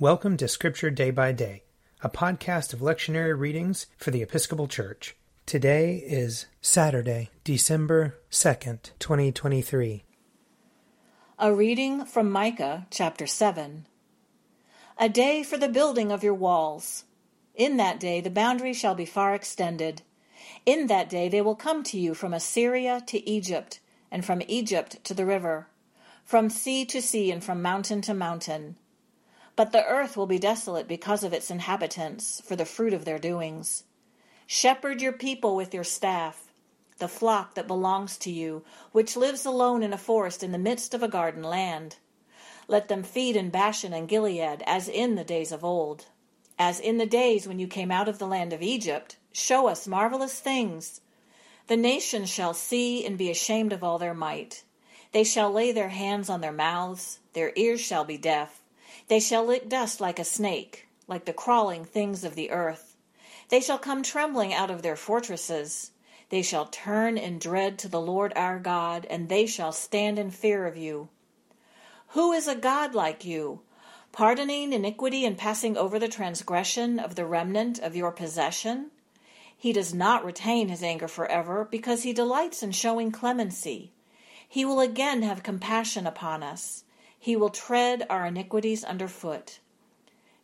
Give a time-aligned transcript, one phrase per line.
[0.00, 1.64] Welcome to Scripture Day by Day,
[2.02, 5.16] a podcast of lectionary readings for the Episcopal Church.
[5.44, 10.04] Today is Saturday, December 2nd, 2023.
[11.40, 13.86] A reading from Micah chapter 7.
[14.98, 17.02] A day for the building of your walls.
[17.56, 20.02] In that day the boundary shall be far extended.
[20.64, 23.80] In that day they will come to you from Assyria to Egypt,
[24.12, 25.66] and from Egypt to the river,
[26.22, 28.76] from sea to sea, and from mountain to mountain.
[29.58, 33.18] But the earth will be desolate because of its inhabitants, for the fruit of their
[33.18, 33.82] doings.
[34.46, 36.52] Shepherd your people with your staff,
[36.98, 40.94] the flock that belongs to you, which lives alone in a forest in the midst
[40.94, 41.96] of a garden land.
[42.68, 46.06] Let them feed in Bashan and Gilead, as in the days of old.
[46.56, 49.88] As in the days when you came out of the land of Egypt, show us
[49.88, 51.00] marvelous things.
[51.66, 54.62] The nations shall see and be ashamed of all their might.
[55.10, 58.62] They shall lay their hands on their mouths, their ears shall be deaf.
[59.08, 62.94] They shall lick dust like a snake, like the crawling things of the earth.
[63.48, 65.92] They shall come trembling out of their fortresses.
[66.28, 70.30] They shall turn in dread to the Lord our God, and they shall stand in
[70.30, 71.08] fear of you.
[72.08, 73.60] Who is a God like you,
[74.12, 78.90] pardoning iniquity and passing over the transgression of the remnant of your possession?
[79.56, 83.92] He does not retain his anger forever, because he delights in showing clemency.
[84.46, 86.84] He will again have compassion upon us.
[87.18, 89.60] He will tread our iniquities under foot.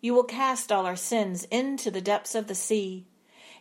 [0.00, 3.06] You will cast all our sins into the depths of the sea.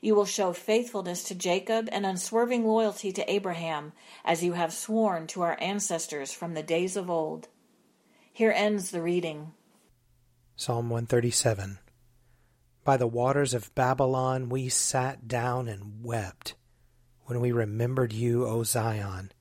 [0.02, 3.94] You will show faithfulness to Jacob and unswerving loyalty to Abraham,
[4.26, 7.48] as you have sworn to our ancestors from the days of old.
[8.34, 9.54] Here ends the reading.
[10.58, 11.80] Psalm 137
[12.84, 16.56] By the waters of Babylon we sat down and wept
[17.26, 19.32] when we remembered you, O Zion.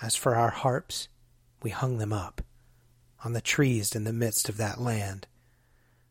[0.00, 1.08] As for our harps,
[1.62, 2.40] we hung them up
[3.24, 5.26] on the trees in the midst of that land.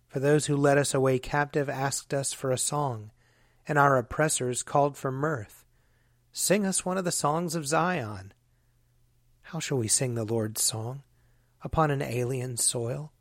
[0.08, 3.12] For those who led us away captive asked us for a song,
[3.67, 5.66] and our oppressors called for mirth.
[6.31, 8.34] Sing us one of the songs of Zion.
[9.41, 11.03] How shall we sing the Lord's song
[11.63, 13.12] upon an alien soil?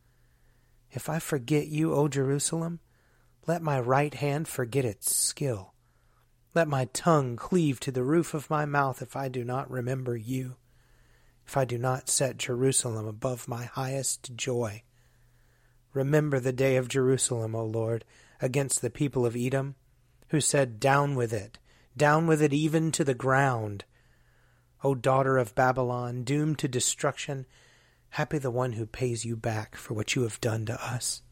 [0.90, 2.80] If I forget you, O Jerusalem,
[3.46, 5.74] let my right hand forget its skill.
[6.54, 10.16] Let my tongue cleave to the roof of my mouth if I do not remember
[10.16, 10.56] you
[11.46, 14.82] if I do not set Jerusalem above my highest joy.
[15.92, 18.04] Remember the day of Jerusalem, O Lord,
[18.40, 19.76] against the people of Edom,
[20.28, 21.58] who said, Down with it,
[21.96, 23.84] down with it even to the ground.
[24.82, 27.46] O daughter of Babylon, doomed to destruction,
[28.10, 31.22] happy the one who pays you back for what you have done to us.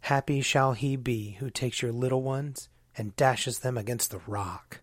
[0.00, 4.80] Happy shall he be who takes your little ones and dashes them against the rock.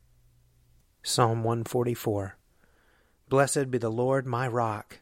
[1.04, 2.39] Psalm 144
[3.30, 5.02] Blessed be the Lord my rock,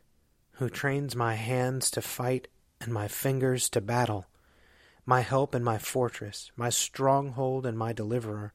[0.55, 2.49] who trains my hands to fight
[2.81, 4.25] and my fingers to battle,
[5.05, 8.51] my help and my fortress, my stronghold and my deliverer,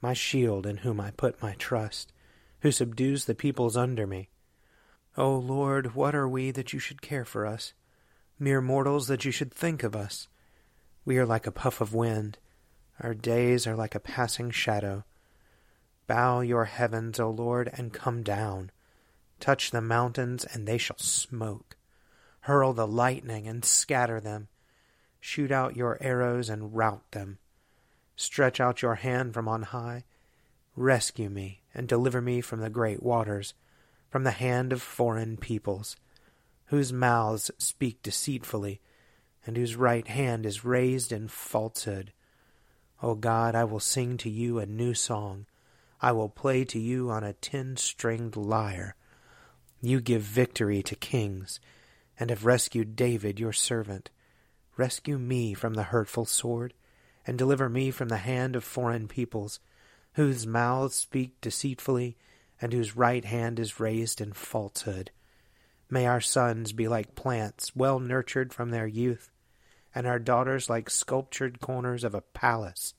[0.00, 2.12] my shield in whom I put my trust,
[2.60, 4.28] who subdues the peoples under me.
[5.16, 7.72] O Lord, what are we that you should care for us?
[8.38, 10.28] Mere mortals that you should think of us.
[11.04, 12.38] We are like a puff of wind.
[13.00, 15.02] Our days are like a passing shadow.
[16.06, 18.70] Bow your heavens, O Lord, and come down.
[19.40, 21.76] Touch the mountains, and they shall smoke.
[22.40, 24.48] Hurl the lightning, and scatter them.
[25.20, 27.38] Shoot out your arrows, and rout them.
[28.16, 30.04] Stretch out your hand from on high.
[30.74, 33.54] Rescue me, and deliver me from the great waters,
[34.10, 35.96] from the hand of foreign peoples,
[36.66, 38.80] whose mouths speak deceitfully,
[39.46, 42.12] and whose right hand is raised in falsehood.
[43.02, 45.46] O God, I will sing to you a new song.
[46.00, 48.94] I will play to you on a ten stringed lyre.
[49.80, 51.60] You give victory to kings,
[52.18, 54.10] and have rescued David your servant.
[54.76, 56.74] Rescue me from the hurtful sword,
[57.26, 59.60] and deliver me from the hand of foreign peoples,
[60.14, 62.16] whose mouths speak deceitfully,
[62.60, 65.12] and whose right hand is raised in falsehood.
[65.88, 69.30] May our sons be like plants well nurtured from their youth,
[69.94, 72.94] and our daughters like sculptured corners of a palace.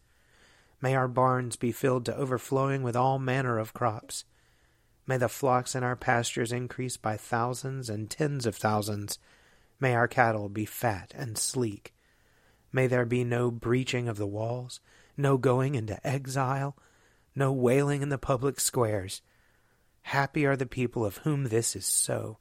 [0.82, 4.24] May our barns be filled to overflowing with all manner of crops
[5.10, 9.18] May the flocks in our pastures increase by thousands and tens of thousands.
[9.80, 11.96] May our cattle be fat and sleek.
[12.72, 14.82] May there be no breaching of the walls,
[15.18, 16.78] no going into exile,
[17.34, 19.24] no wailing in the public squares.
[20.04, 22.38] Happy are the people of whom this is so.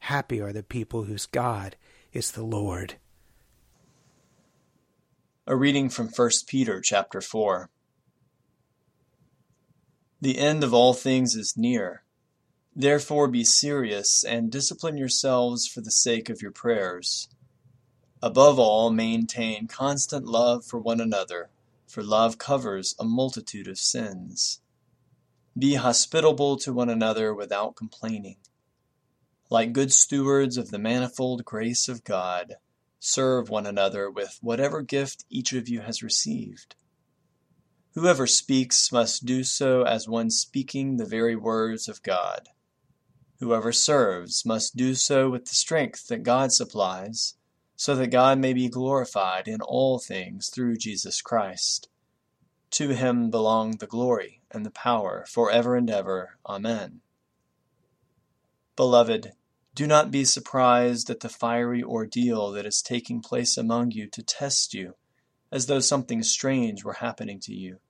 [0.00, 1.74] Happy are the people whose God
[2.12, 2.96] is the Lord.
[5.46, 7.70] A reading from 1 Peter chapter 4.
[10.20, 12.02] The end of all things is near.
[12.74, 17.28] Therefore be serious and discipline yourselves for the sake of your prayers.
[18.20, 21.50] Above all, maintain constant love for one another,
[21.86, 24.60] for love covers a multitude of sins.
[25.56, 28.38] Be hospitable to one another without complaining.
[29.50, 32.56] Like good stewards of the manifold grace of God,
[32.98, 36.74] serve one another with whatever gift each of you has received.
[37.98, 42.48] Whoever speaks must do so as one speaking the very words of God.
[43.40, 47.34] Whoever serves must do so with the strength that God supplies
[47.74, 51.88] so that God may be glorified in all things through Jesus Christ.
[52.70, 56.38] To him belong the glory and the power for ever and ever.
[56.46, 57.00] Amen.
[58.76, 59.32] Beloved,
[59.74, 64.22] do not be surprised at the fiery ordeal that is taking place among you to
[64.22, 64.94] test you,
[65.50, 67.80] as though something strange were happening to you.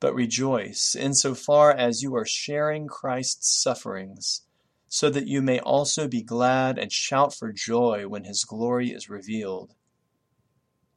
[0.00, 4.42] But rejoice insofar as you are sharing Christ's sufferings
[4.88, 9.10] so that you may also be glad and shout for joy when his glory is
[9.10, 9.74] revealed.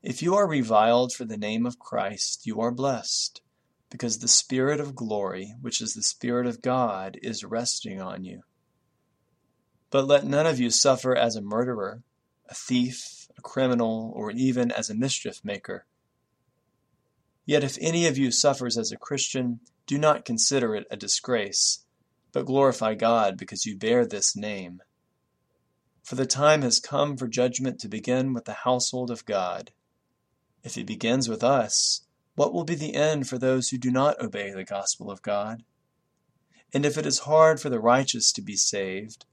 [0.01, 3.41] If you are reviled for the name of Christ, you are blessed,
[3.89, 8.41] because the Spirit of glory, which is the Spirit of God, is resting on you.
[9.91, 12.01] But let none of you suffer as a murderer,
[12.49, 15.85] a thief, a criminal, or even as a mischief maker.
[17.45, 21.85] Yet if any of you suffers as a Christian, do not consider it a disgrace
[22.31, 24.81] but glorify God because you bear this name.
[26.03, 29.71] For the time has come for judgment to begin with the household of God.
[30.63, 32.01] If it begins with us,
[32.35, 35.63] what will be the end for those who do not obey the gospel of God?
[36.73, 39.25] And if it is hard for the righteous to be saved,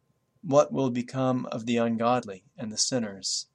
[0.42, 3.46] what will become of the ungodly and the sinners?